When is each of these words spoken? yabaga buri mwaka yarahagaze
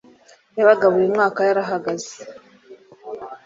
yabaga 0.57 0.85
buri 0.93 1.07
mwaka 1.15 1.39
yarahagaze 1.47 2.13